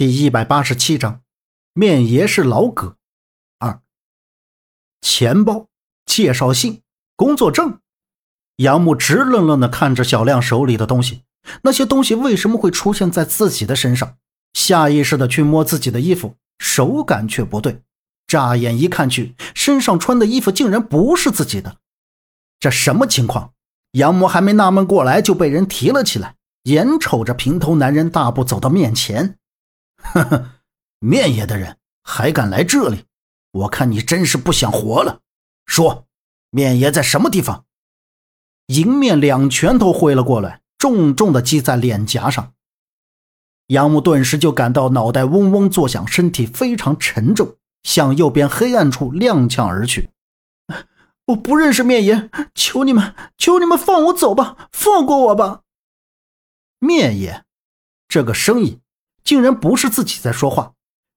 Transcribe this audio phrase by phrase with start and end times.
[0.00, 1.20] 第一百八十七章，
[1.74, 2.96] 面爷是老葛。
[3.58, 3.82] 二，
[5.02, 5.66] 钱包、
[6.06, 6.80] 介绍信、
[7.16, 7.80] 工作证。
[8.56, 11.24] 杨木直愣愣的看着小亮手里的东西，
[11.64, 14.16] 那些东西为什么会出现在自己的身上？
[14.54, 17.82] 下意识的去摸自己的衣服，手感却不对。
[18.26, 21.76] 乍眼一看去，身上穿的衣服竟然不是自己的，
[22.58, 23.52] 这什么情况？
[23.92, 29.36] 杨木还没纳闷过来，就被人提了起来，眼瞅着平头男人大步走到面前。
[30.02, 30.50] 呵呵，
[30.98, 33.04] 面爷的人还敢来这里？
[33.52, 35.20] 我看你真是不想活了。
[35.66, 36.06] 说，
[36.50, 37.64] 面爷在什么地方？
[38.66, 42.54] 迎面两拳头挥了过来，重重的击在脸颊上。
[43.66, 50.10] 杨木顿时就感到脑袋嗡嗡作响，身体非常沉重，向右边黑暗处踉跄而去。
[51.26, 55.62] 我不认识面爷，求你们，求你们放我走吧，放过我吧。
[56.80, 57.44] 面爷，
[58.08, 58.80] 这个声音。
[59.24, 60.72] 竟然不是自己在说话。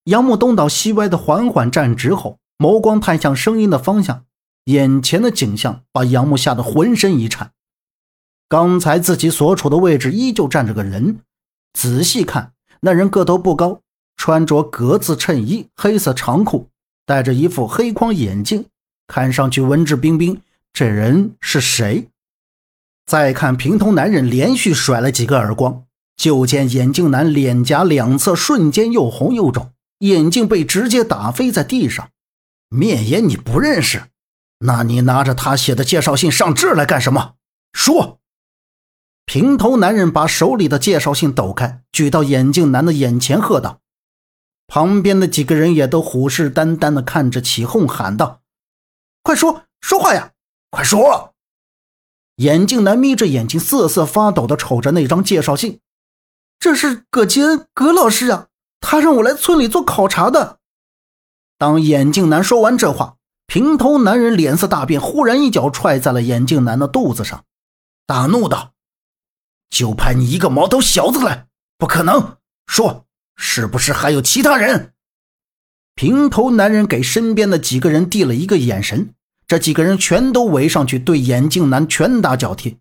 [0.06, 4.26] 杨木东倒西歪的缓缓站直后，眸光看向声音的方向，
[4.66, 7.52] 眼前的景象把杨木吓得浑身一颤。
[8.50, 11.20] 刚才自己所处的位置依旧站着个人，
[11.74, 13.80] 仔细看，那人个头不高，
[14.18, 16.70] 穿着格子衬衣、黑色长裤，
[17.06, 18.66] 戴着一副黑框眼镜，
[19.08, 20.42] 看上去文质彬彬。
[20.72, 22.10] 这人是谁？
[23.06, 25.86] 再看平头男人，连续甩了几个耳光。
[26.16, 32.10] 就见眼镜男脸颊两侧瞬间又红又肿，眼镜被直接打飞在地上。
[32.70, 34.04] 面爷你不认识？
[34.60, 37.36] 那你拿着他写的介绍信上这来干什么？
[37.74, 38.20] 说！
[39.26, 43.80] 平头男人把手里的介绍信抖开，举到眼镜男的眼前，喝道
[44.68, 48.42] ：“旁边的几个人也都虎视眈眈地看着，起哄喊道
[49.24, 50.32] ：‘快说说话呀！
[50.70, 51.34] 快说！’
[52.38, 55.80] 眼镜男眯着眼睛，瑟瑟发抖地瞅着那张介绍信。
[56.64, 58.48] 这是葛吉恩，葛老师啊，
[58.80, 60.60] 他让我来村里做考察的。
[61.58, 67.44] 当眼镜男说完这话，平头男人脸色大变，忽然一脚踹在了眼镜男的肚子上，
[68.08, 68.72] 大怒道
[69.70, 71.48] ：“就派你一个毛头小子来？
[71.78, 72.38] 不可能！
[72.66, 74.94] 说，是不是还有其他人？”
[75.96, 79.14] 平头男人给身边的几个人递了一个眼神，
[79.46, 82.80] 这几个人全都围上去，对眼镜男拳打脚踢。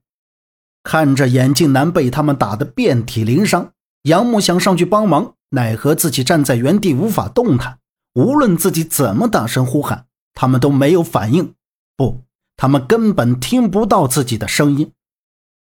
[0.85, 7.79] 看着眼镜男被他们打得遍体鳞伤，杨木想上去帮忙，奈何自己站在原地无法动弹。
[8.15, 11.55] 无论自己怎么大声呼喊，他们都没有反应。
[11.97, 12.25] 不，
[12.57, 14.93] 他们根本听不到自己的声音，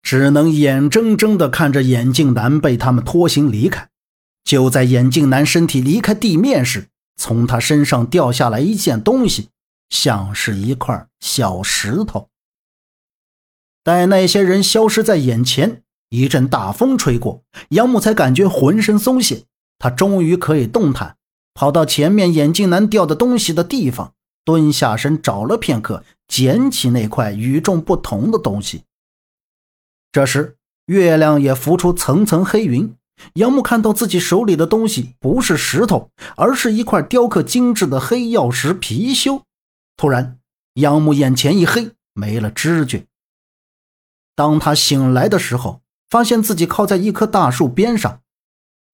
[0.02, 3.90] 只能眼睁睁地看着眼镜男被他们拖行离开。
[4.44, 9.50] 就在眼镜男身体离开地面时，从他身上掉下来一件东西，
[9.90, 12.30] 像是一块小石头。
[13.84, 15.83] 待那些人消失在眼前，
[16.14, 19.46] 一阵大风吹过，杨木才感觉浑身松懈。
[19.80, 21.18] 他终于可以动弹，
[21.56, 24.14] 跑到前面眼镜男掉的东西的地方，
[24.46, 28.84] 蹲下身找了片刻，捡起那块与众不同的东西。
[30.12, 32.96] 这时，月亮也浮出层层黑云。
[33.34, 39.42] 杨木看到自己手里的东西不是石头，而是一块雕刻精致的黑曜石貔貅。
[39.98, 40.38] 突然，
[40.76, 43.06] 杨木眼前一黑，没了知觉。
[44.36, 45.82] 当他醒来的时候，
[46.14, 48.22] 发现自己靠在一棵大树边上，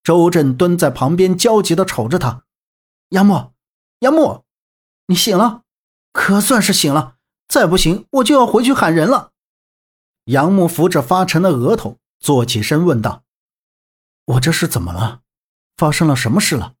[0.02, 2.44] 周震蹲在旁边，焦急地瞅着他。
[3.10, 3.52] 杨木，
[3.98, 4.44] 杨木，
[5.06, 5.64] 你醒了，
[6.14, 7.16] 可算是醒了。
[7.46, 9.32] 再不行，我就要回去喊人了。
[10.24, 13.22] 杨木扶着发沉的额头，坐起身问道
[14.24, 15.20] ：“我这是怎么了？
[15.76, 16.72] 发生了什么事了？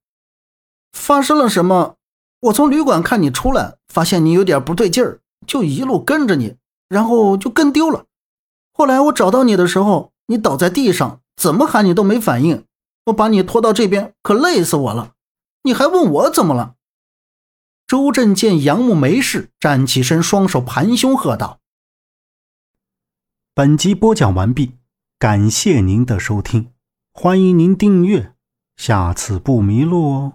[0.92, 1.96] 发生了什么？
[2.40, 6.56] 我从旅馆看你出来，发现你有点不对劲儿，就一路跟着你，
[6.88, 8.06] 然后就跟丢了。”
[8.72, 12.64] 后来我找到你的时候，你倒在地上，怎么喊你都没反应。
[13.06, 15.14] 我把你拖到这边，可累死我了。
[15.64, 16.76] 你还问我怎么了？
[17.88, 21.58] 周震见杨木没事，站起身，双手盘胸，喝道
[23.52, 24.76] ：“本集播讲完毕，
[25.18, 26.72] 感谢您的收听，
[27.12, 28.34] 欢迎您订阅，
[28.76, 30.34] 下次不迷路哦。”